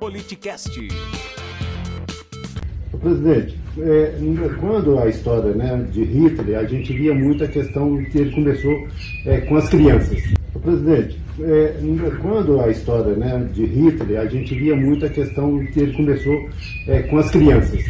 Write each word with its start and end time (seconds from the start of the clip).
Politicast. 0.00 0.88
Presidente, 3.02 3.58
é, 3.78 4.14
quando 4.58 4.98
a 4.98 5.08
história 5.08 5.52
né, 5.52 5.86
de 5.92 6.02
Hitler, 6.02 6.58
a 6.58 6.64
gente 6.64 6.92
via 6.94 7.14
muito 7.14 7.44
a 7.44 7.48
questão 7.48 8.02
que 8.06 8.16
ele 8.16 8.34
começou 8.34 8.88
é, 9.26 9.42
com 9.42 9.56
as 9.56 9.68
crianças. 9.68 10.18
Presidente, 10.62 11.20
é, 11.44 11.76
quando 12.20 12.60
a 12.60 12.68
história 12.68 13.14
né, 13.14 13.48
de 13.52 13.64
Hitler, 13.64 14.20
a 14.20 14.26
gente 14.26 14.54
via 14.54 14.76
muito 14.76 15.06
a 15.06 15.08
questão 15.08 15.64
que 15.66 15.80
ele 15.80 15.92
começou 15.92 16.48
é, 16.86 17.02
com 17.02 17.18
as 17.18 17.30
crianças. 17.30 17.82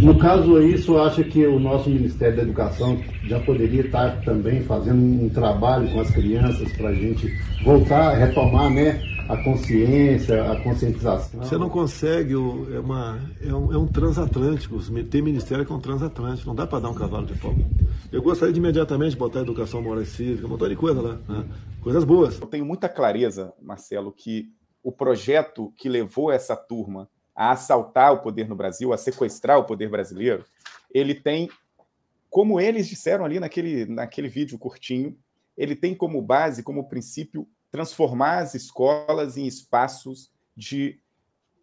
No 0.00 0.18
caso 0.18 0.56
aí, 0.56 0.74
o 0.74 0.82
senhor 0.82 1.00
acha 1.06 1.22
que 1.24 1.46
o 1.46 1.58
nosso 1.58 1.90
Ministério 1.90 2.36
da 2.36 2.42
Educação 2.42 2.98
já 3.24 3.38
poderia 3.40 3.82
estar 3.82 4.20
também 4.22 4.62
fazendo 4.62 5.24
um 5.24 5.28
trabalho 5.28 5.90
com 5.90 6.00
as 6.00 6.10
crianças 6.10 6.70
para 6.72 6.88
a 6.88 6.94
gente 6.94 7.32
voltar, 7.64 8.14
retomar 8.14 8.70
né, 8.70 9.00
a 9.28 9.36
consciência, 9.36 10.50
a 10.50 10.60
conscientização? 10.60 11.42
Você 11.42 11.56
não 11.56 11.68
consegue, 11.68 12.34
é, 12.34 12.80
uma, 12.80 13.18
é, 13.40 13.54
um, 13.54 13.72
é 13.72 13.78
um 13.78 13.86
transatlântico, 13.86 14.78
tem 15.04 15.22
ministério 15.22 15.64
que 15.64 15.72
é 15.72 15.74
um 15.74 15.80
transatlântico, 15.80 16.48
não 16.48 16.54
dá 16.54 16.66
para 16.66 16.80
dar 16.80 16.90
um 16.90 16.94
cavalo 16.94 17.26
de 17.26 17.34
pau. 17.34 17.54
Eu 18.10 18.20
gostaria 18.22 18.52
de 18.52 18.58
imediatamente 18.58 19.16
botar 19.16 19.40
educação 19.40 19.80
moral 19.80 20.02
e 20.02 20.06
cívica, 20.06 20.46
um 20.46 20.50
montão 20.50 20.68
de 20.68 20.74
coisa 20.74 21.00
lá, 21.00 21.18
né? 21.28 21.44
coisas 21.80 22.04
boas. 22.04 22.40
Eu 22.40 22.46
tenho 22.46 22.64
muita 22.64 22.88
clareza, 22.90 23.54
Marcelo, 23.60 24.12
que 24.12 24.52
o 24.82 24.90
projeto 24.90 25.72
que 25.76 25.88
levou 25.88 26.30
essa 26.30 26.56
turma 26.56 27.08
a 27.34 27.52
assaltar 27.52 28.12
o 28.12 28.20
poder 28.20 28.48
no 28.48 28.56
Brasil, 28.56 28.92
a 28.92 28.98
sequestrar 28.98 29.58
o 29.58 29.64
poder 29.64 29.88
brasileiro, 29.88 30.44
ele 30.92 31.14
tem, 31.14 31.48
como 32.28 32.60
eles 32.60 32.88
disseram 32.88 33.24
ali 33.24 33.40
naquele, 33.40 33.86
naquele 33.86 34.28
vídeo 34.28 34.58
curtinho, 34.58 35.16
ele 35.56 35.76
tem 35.76 35.94
como 35.94 36.20
base, 36.20 36.62
como 36.62 36.88
princípio, 36.88 37.46
transformar 37.70 38.38
as 38.38 38.54
escolas 38.54 39.36
em 39.36 39.46
espaços 39.46 40.30
de, 40.56 40.98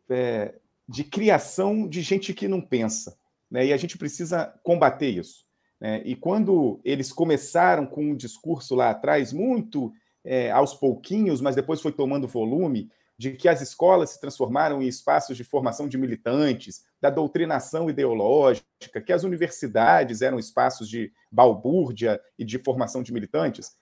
é, 0.09 0.55
de 0.87 1.03
criação 1.03 1.87
de 1.87 2.01
gente 2.01 2.33
que 2.33 2.47
não 2.47 2.61
pensa. 2.61 3.17
Né? 3.49 3.67
E 3.67 3.73
a 3.73 3.77
gente 3.77 3.97
precisa 3.97 4.53
combater 4.63 5.09
isso. 5.09 5.45
Né? 5.79 6.01
E 6.05 6.15
quando 6.15 6.79
eles 6.83 7.11
começaram 7.11 7.85
com 7.85 8.11
um 8.11 8.15
discurso 8.15 8.75
lá 8.75 8.91
atrás, 8.91 9.33
muito 9.33 9.91
é, 10.27 10.51
aos 10.51 10.73
pouquinhos, 10.73 11.39
mas 11.39 11.55
depois 11.55 11.81
foi 11.81 11.93
tomando 11.93 12.27
volume, 12.27 12.91
de 13.17 13.31
que 13.31 13.47
as 13.47 13.61
escolas 13.61 14.11
se 14.11 14.19
transformaram 14.21 14.81
em 14.81 14.87
espaços 14.87 15.35
de 15.35 15.43
formação 15.43 15.87
de 15.87 15.97
militantes, 15.97 16.85
da 17.01 17.09
doutrinação 17.09 17.89
ideológica, 17.89 19.01
que 19.03 19.13
as 19.13 19.23
universidades 19.23 20.21
eram 20.21 20.37
espaços 20.37 20.87
de 20.87 21.11
balbúrdia 21.31 22.21
e 22.37 22.45
de 22.45 22.59
formação 22.59 23.01
de 23.01 23.11
militantes, 23.11 23.75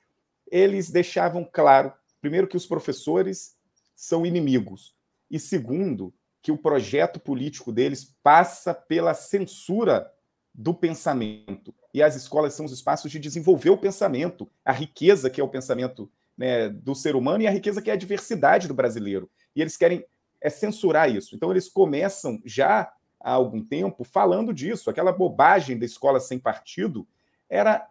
eles 0.49 0.89
deixavam 0.89 1.43
claro, 1.51 1.91
primeiro, 2.21 2.47
que 2.47 2.55
os 2.55 2.65
professores 2.65 3.55
são 3.95 4.25
inimigos, 4.25 4.95
e 5.29 5.39
segundo, 5.39 6.13
que 6.41 6.51
o 6.51 6.57
projeto 6.57 7.19
político 7.19 7.71
deles 7.71 8.15
passa 8.21 8.73
pela 8.73 9.15
censura 9.15 10.09
do 10.53 10.73
pensamento. 10.73 11.73
E 11.93 12.03
as 12.03 12.15
escolas 12.15 12.53
são 12.53 12.65
os 12.65 12.71
espaços 12.71 13.11
de 13.11 13.19
desenvolver 13.19 13.71
o 13.71 13.77
pensamento, 13.77 14.49
a 14.63 14.71
riqueza 14.71 15.29
que 15.29 15.41
é 15.41 15.43
o 15.43 15.49
pensamento 15.49 16.09
né, 16.37 16.69
do 16.69 16.93
ser 16.93 17.15
humano 17.15 17.43
e 17.43 17.47
a 17.47 17.51
riqueza 17.51 17.81
que 17.81 17.89
é 17.89 17.93
a 17.93 17.97
diversidade 17.97 18.67
do 18.67 18.73
brasileiro. 18.73 19.29
E 19.55 19.61
eles 19.61 19.77
querem 19.77 20.05
é 20.41 20.49
censurar 20.49 21.09
isso. 21.09 21.35
Então 21.35 21.49
eles 21.49 21.67
começam 21.67 22.39
já 22.45 22.91
há 23.19 23.31
algum 23.31 23.63
tempo 23.63 24.03
falando 24.03 24.53
disso. 24.53 24.89
Aquela 24.89 25.11
bobagem 25.11 25.77
da 25.77 25.85
escola 25.85 26.19
sem 26.19 26.37
partido 26.37 27.07
era 27.49 27.87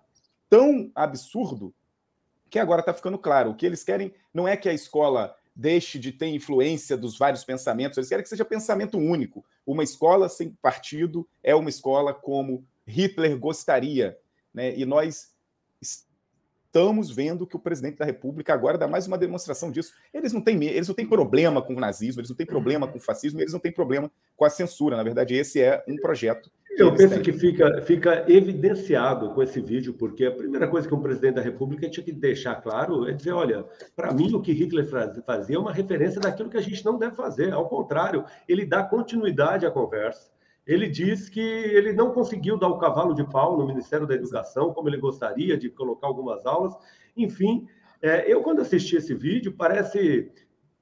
tão 0.48 0.90
absurdo 0.94 1.74
que 2.48 2.58
agora 2.58 2.80
está 2.80 2.94
ficando 2.94 3.18
claro. 3.18 3.50
O 3.50 3.54
que 3.56 3.66
eles 3.66 3.82
querem 3.82 4.14
não 4.32 4.46
é 4.46 4.56
que 4.56 4.68
a 4.68 4.72
escola 4.72 5.34
deixe 5.54 5.98
de 5.98 6.12
ter 6.12 6.26
influência 6.26 6.96
dos 6.96 7.16
vários 7.16 7.44
pensamentos, 7.44 7.96
eles 7.96 8.08
querem 8.08 8.22
que 8.22 8.28
seja 8.28 8.44
pensamento 8.44 8.98
único. 8.98 9.44
Uma 9.66 9.84
escola 9.84 10.28
sem 10.28 10.50
partido 10.50 11.26
é 11.42 11.54
uma 11.54 11.68
escola 11.68 12.12
como 12.12 12.64
Hitler 12.86 13.38
gostaria. 13.38 14.18
Né? 14.52 14.76
E 14.76 14.84
nós 14.84 15.33
estamos 16.74 17.08
vendo 17.08 17.46
que 17.46 17.55
o 17.55 17.61
presidente 17.61 17.98
da 17.98 18.05
República 18.05 18.52
agora 18.52 18.77
dá 18.77 18.89
mais 18.89 19.07
uma 19.07 19.17
demonstração 19.17 19.70
disso. 19.70 19.92
Eles 20.12 20.33
não 20.33 20.40
têm 20.40 20.64
eles 20.64 20.89
não 20.89 20.95
têm 20.95 21.07
problema 21.07 21.62
com 21.62 21.73
o 21.73 21.79
nazismo, 21.79 22.20
eles 22.20 22.30
não 22.30 22.36
têm 22.36 22.45
problema 22.46 22.89
com 22.89 22.98
o 22.98 23.01
fascismo, 23.01 23.40
eles 23.40 23.52
não 23.52 23.61
têm 23.61 23.70
problema 23.70 24.11
com 24.36 24.45
a 24.45 24.51
censura. 24.51 24.96
Na 24.96 25.05
verdade, 25.05 25.36
esse 25.36 25.61
é 25.61 25.84
um 25.86 25.96
projeto. 25.96 26.51
Eu 26.77 26.92
penso 26.92 27.14
têm. 27.14 27.23
que 27.23 27.33
fica, 27.33 27.80
fica 27.83 28.24
evidenciado 28.29 29.33
com 29.33 29.40
esse 29.40 29.61
vídeo, 29.61 29.95
porque 29.95 30.24
a 30.24 30.33
primeira 30.33 30.67
coisa 30.67 30.89
que 30.89 30.95
um 30.95 31.01
presidente 31.01 31.34
da 31.34 31.40
República 31.40 31.89
tinha 31.89 32.05
que 32.05 32.11
deixar 32.11 32.57
claro 32.57 33.08
é 33.08 33.13
dizer: 33.13 33.30
olha, 33.30 33.64
para 33.95 34.13
mim 34.13 34.34
o 34.34 34.42
que 34.42 34.52
Hitler 34.52 34.84
fazia 35.24 35.55
é 35.55 35.58
uma 35.58 35.73
referência 35.73 36.20
daquilo 36.20 36.51
que 36.51 36.57
a 36.57 36.61
gente 36.63 36.84
não 36.84 36.98
deve 36.98 37.14
fazer. 37.14 37.52
Ao 37.52 37.68
contrário, 37.68 38.24
ele 38.48 38.67
dá 38.67 38.83
continuidade 38.83 39.64
à 39.64 39.70
conversa 39.70 40.33
ele 40.67 40.89
diz 40.89 41.29
que 41.29 41.41
ele 41.41 41.92
não 41.92 42.13
conseguiu 42.13 42.57
dar 42.57 42.69
o 42.69 42.79
cavalo 42.79 43.14
de 43.14 43.25
pau 43.25 43.58
no 43.58 43.67
Ministério 43.67 44.07
da 44.07 44.14
Educação, 44.14 44.73
como 44.73 44.89
ele 44.89 44.97
gostaria 44.97 45.57
de 45.57 45.69
colocar 45.69 46.07
algumas 46.07 46.45
aulas. 46.47 46.75
Enfim, 47.17 47.67
é, 48.01 48.30
eu, 48.30 48.42
quando 48.42 48.61
assisti 48.61 48.97
esse 48.97 49.14
vídeo, 49.14 49.55
parece 49.57 50.30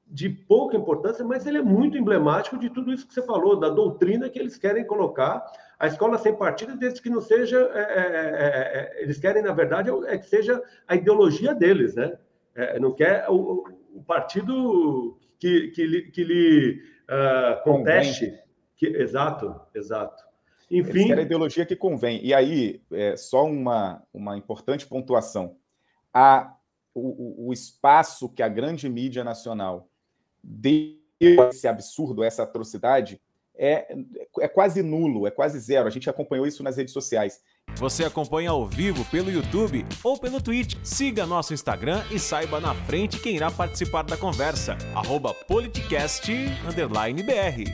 de 0.06 0.28
pouca 0.28 0.76
importância, 0.76 1.25
mas 1.25 1.47
ele 1.47 1.59
é 1.59 1.62
muito 1.62 1.97
emblemático 1.97 2.59
de 2.59 2.69
tudo 2.69 2.93
isso 2.93 3.09
que 3.09 3.15
você 3.15 3.22
falou, 3.22 3.59
da 3.59 3.70
doutrina 3.70 4.28
que 4.28 4.38
eles 4.38 4.59
querem 4.59 4.87
colocar. 4.87 5.43
A 5.78 5.87
escola 5.87 6.19
sem 6.19 6.37
partido, 6.37 6.76
desde 6.76 7.00
que 7.00 7.10
não 7.10 7.20
seja. 7.20 7.59
É, 7.72 7.81
é, 7.81 8.03
é, 8.03 8.99
é 8.99 9.03
eles 9.03 9.19
querem, 9.19 9.43
na 9.43 9.53
verdade, 9.53 9.91
é 10.06 10.19
que 10.19 10.26
seja 10.26 10.62
a 10.87 10.94
ideologia 10.94 11.54
deles, 11.54 11.94
né? 11.94 12.12
É, 12.54 12.78
não 12.78 12.93
quer 12.94 13.26
o, 13.31 13.64
o 13.94 14.03
partido 14.04 15.19
que, 15.38 15.69
que, 15.69 16.03
que 16.03 16.22
lhe 16.22 16.82
uh, 17.09 17.64
conteste. 17.64 18.38
Que, 18.82 18.88
exato, 18.88 19.54
exato. 19.72 20.25
Enfim. 20.69 21.04
Eles 21.04 21.19
a 21.19 21.22
ideologia 21.22 21.65
que 21.65 21.76
convém. 21.76 22.20
E 22.25 22.34
aí, 22.34 22.82
é, 22.91 23.16
só 23.16 23.47
uma, 23.47 24.03
uma 24.12 24.37
importante 24.37 24.88
pontuação. 24.88 25.54
A, 26.12 26.56
o, 26.93 27.47
o 27.47 27.53
espaço 27.53 28.28
que 28.28 28.43
a 28.43 28.48
grande 28.48 28.88
mídia 28.88 29.22
nacional 29.22 29.88
deu 30.43 30.97
esse 31.20 31.69
absurdo, 31.69 32.25
essa 32.25 32.43
atrocidade, 32.43 33.20
é, 33.56 33.97
é 34.41 34.48
quase 34.48 34.82
nulo, 34.82 35.28
é 35.28 35.31
quase 35.31 35.60
zero. 35.60 35.87
A 35.87 35.91
gente 35.91 36.10
acompanhou 36.10 36.44
isso 36.44 36.64
nas 36.64 36.76
redes 36.76 36.93
sociais. 36.93 37.41
Você 37.76 38.04
acompanha 38.04 38.50
ao 38.50 38.66
vivo 38.66 39.04
pelo 39.12 39.31
YouTube 39.31 39.87
ou 40.03 40.19
pelo 40.19 40.43
Twitch. 40.43 40.75
Siga 40.82 41.25
nosso 41.25 41.54
Instagram 41.54 42.03
e 42.10 42.19
saiba 42.19 42.60
na 42.60 42.75
frente 42.75 43.20
quem 43.20 43.37
irá 43.37 43.49
participar 43.49 44.03
da 44.03 44.16
conversa. 44.16 44.76
Arroba 44.93 45.32
politicast_br 45.32 47.62